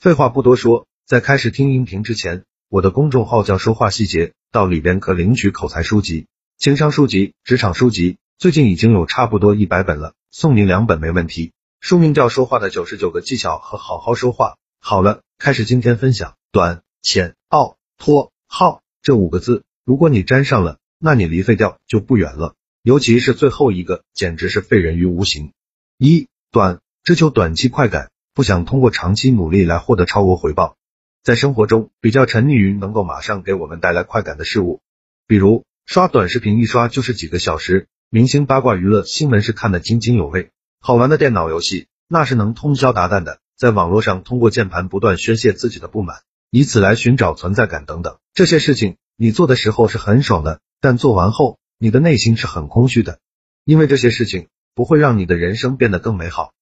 [0.00, 6.26] 废话不多说，在开始听音频之前，我的公众号叫说话细节，到里边可领取口才书籍、
[6.56, 11.52] 情商书籍、职场书籍，最近已经有差不多一百本了，送您两本没问题。
[11.80, 14.54] 书名叫《说话的九十九个技巧和好好说话》。
[14.80, 16.34] 好了，开始今天分享。
[16.50, 22.54] 短、浅、奥、拖、耗这五个字，如果你沾上了，那你离废掉就不远了。
[22.82, 25.52] 尤其是最后一个，简直是废人于无形。
[25.98, 30.76] 一短，追求短期快感，不想通过长期努力来获得超额回报。
[31.22, 34.80] 在生活中，比较沉溺于能够马上给我们带来快感的事物，
[35.26, 43.40] 比如刷短视频，一刷就是几个小时；明星八卦、娱乐新闻是看得津津有味；好玩的电脑游戏，那是能通宵达旦的。
[43.56, 46.16] 在网络上通过键盘不断宣泄自己的不满，
[46.50, 48.18] 以此来寻找存在感等等。
[48.32, 51.58] 这些事情你做的时候是很爽的，但做完后。
[51.82, 53.20] 你的内心是很空虚的，
[53.64, 56.52] 因为这些事情不会让你的人生变得更美好，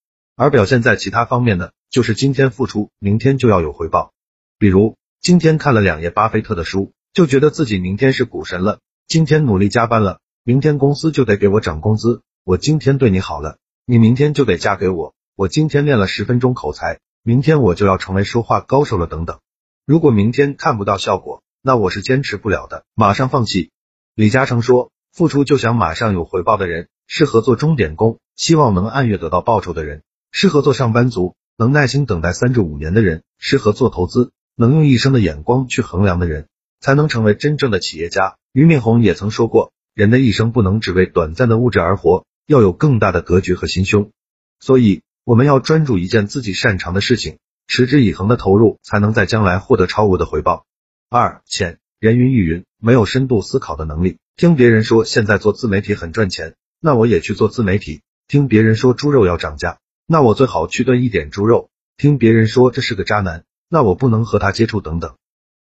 [0.41, 4.13] 而表现在其他方面呢，就是今天付出，明天就要有回报。
[4.57, 19.41] 比如今天看了两页巴菲特的书，就觉得自己明天是股神了；今天努力加班了，明天公司就得给我涨工资；我今天对你好了，你明天就得嫁给我；我今天练了十分钟口才，明天我就要成为说话高手了，等等。
[19.85, 23.73] 如果明天看不到效果，那我是坚持不了的，马上放弃。
[24.15, 24.93] 李嘉诚说。
[25.11, 36.49] 付出就想马上有回报的人，适合做钟点工；希望能按月得到报酬的人，适合做上班族；能耐心等待三至五年的人，适合做投资；能用一生的眼光去衡量的人，
[36.81, 38.37] 才能成为真正的企业家。
[38.53, 44.11] 俞敏洪也曾说过，人的一生不能只为短暂的物质而活，要有更大的格局和心胸。
[44.61, 50.65] 所以，我们要专注一件自己擅长的事情，持之以恒的投入，才能在将来获得超额的回报。
[51.11, 54.19] 二浅人云亦云，没有深度思考的能力。
[54.37, 58.03] 听别人说现在做自媒体很赚钱，那我也去做自媒体。
[58.29, 59.79] 听别人说猪肉要涨价，
[60.11, 61.69] 那我最好去炖一点猪肉。
[61.99, 65.17] 听别人说这是个渣男，那我不能和他接触等等。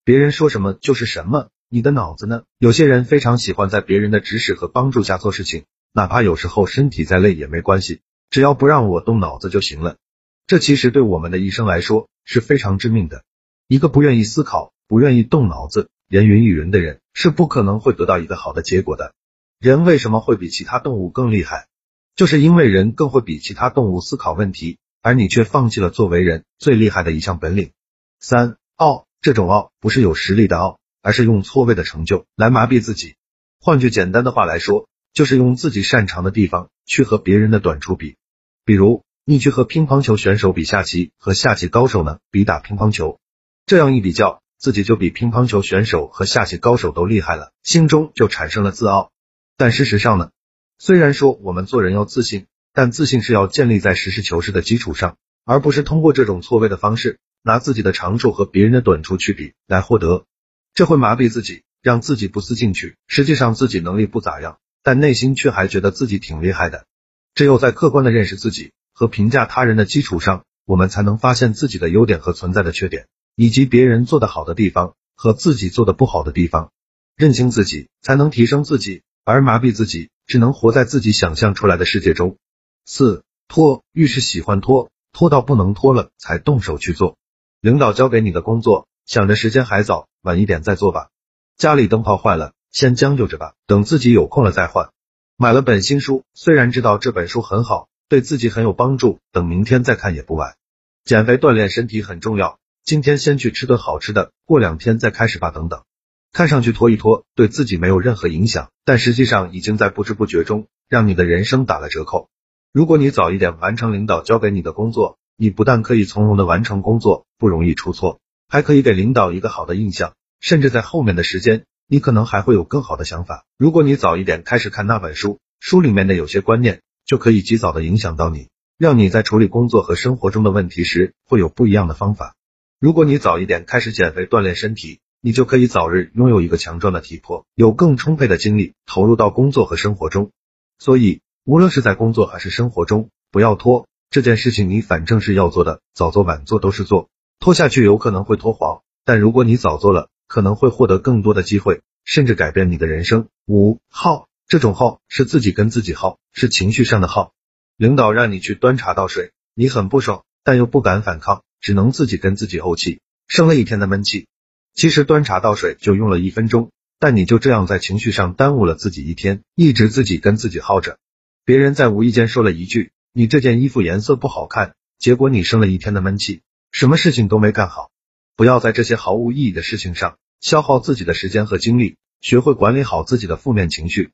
[0.06, 2.44] 别人说什么就是什么，你的脑子呢？
[2.58, 8.00] 有些人非常喜欢在别人的指使和帮助下做事情，哪怕有时候身体再累也没关系，
[8.30, 9.98] 只要不让我动脑子就行了。
[10.46, 13.26] 这其实对我们的一生来说是非常致命的。
[13.68, 15.90] 一个不愿意思考、不愿意动脑子。
[16.08, 19.14] 人云亦云的人是不可能会得到一个好的结果的。
[19.60, 21.68] 人为什么会比其他动物更厉害？
[22.18, 27.74] 就是因为人更会比其他动物思考问题，而你却放弃了作为人最厉害的一项本领。
[28.20, 33.18] 三傲，这种傲不是有实力的傲，而是用错位的成就来麻痹自己。
[33.62, 38.18] 换句简单的话来说，就是用自己擅长的地方去和别人的短处比。
[38.66, 43.20] 比如你去和乒乓球选手比下棋，和下棋高手呢比打乒乓球，
[43.68, 44.42] 这样一比较。
[44.58, 49.12] 自己就比乒乓球选手和下棋高手都厉害了，心中就产生了自傲。
[49.56, 50.32] 但事实上呢，
[50.80, 60.26] 虽然说我们做人要自信，但自信是要建立在实事求是的基础上，而不是通过这种错位的方式，拿自己的长处和别人的短处去比来获得，
[60.74, 62.96] 这会麻痹自己，让自己不思进取。
[63.08, 66.86] 实际上自己能力不咋样，但内心却还觉得自己挺厉害的。
[67.34, 73.08] 只有在客观的认识自己和评价他人的基础上，我们才能发现自己的优点和存在的缺点。
[73.40, 76.72] 以及别人做的好的地方和自己做的不好的地方，
[77.16, 82.38] 认清自己才能提升自己，而麻痹自己只能活在自己想象出来的世界中。
[82.86, 87.18] 四拖遇事喜欢拖，拖到不能拖了才动手去做。
[87.62, 91.10] 领导交给你的工作，想着时间还早，晚一点再做吧。
[91.58, 94.92] 家里灯泡坏了，先将就着吧，等自己有空了再换。
[95.38, 100.56] 买了本新书，虽然知道这本书很好，对自己很有帮助，等明天再看也不晚。
[101.04, 102.60] 减肥锻炼身体很重要。
[102.84, 105.52] 今天先去吃顿好吃的，过两天再开始吧。
[105.52, 105.84] 等等，
[106.32, 112.30] 看上去拖一拖对自己没有任何影响，但实际上已经在不知不觉中让你的人生打了折扣。
[112.72, 123.46] 如果你早一点完成领导交给你的工作，你不但可以从容的完成工作，不容易出错，还可以给领导一个好的印象，甚至在后面的时间，你可能还会有更好的想法。
[123.58, 132.36] 如果你早一点开始看那本书，书里面的有些观念就可以及早的影响到你，让你在处理工作和生活中的问题时会有不一样的方法。
[132.80, 140.32] 如果你早一点开始减肥锻炼身体，你就可以早日拥有一个强壮的体魄，有更充沛的精力投入到工作和生活中。
[140.80, 147.10] 所以，无论是在工作还是生活中，不要拖这件事情，你反正是要做的，早做晚做都是做，
[147.42, 148.84] 拖下去有可能会拖黄。
[149.04, 153.28] 但如果你早做了，可能会获得更多的机会，甚至改变你的人生。
[153.48, 157.34] 五耗，这种耗是自己跟自己耗，是情绪上的耗。
[157.76, 161.44] 领导让你去端茶倒水，你很不爽，但又不敢反抗。
[161.60, 164.30] 只能自己跟自己怄气，生了一天的闷气。
[164.78, 166.70] 其实端茶倒水就用了一分钟，
[167.00, 171.00] 但你就这样在情绪上耽误了自己一天，一直自己跟自己耗着。
[171.44, 176.42] 别人在无意间说了一句：“你这件衣服颜色不好看。”结果你生了一天的闷气。
[176.72, 177.90] 什么事情都没干好。
[178.36, 184.12] 不要在这些毫无意义的事情上消耗自己的时间和精力，学会管理好自己的负面情绪，